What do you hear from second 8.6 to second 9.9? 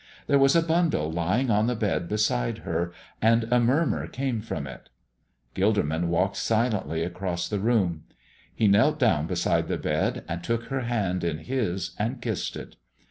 knelt down beside the